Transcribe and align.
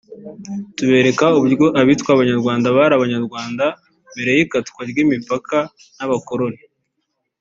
tubereka 0.77 1.25
uburyo 1.37 1.67
abitwa 1.81 2.09
Abanyarwanda 2.13 2.67
bari 2.77 2.93
Abanyarwanda 2.95 3.65
mbere 4.13 4.31
y’ikatwa 4.37 4.81
ry’imipaka 4.89 5.57
n’abakoroni 5.97 6.61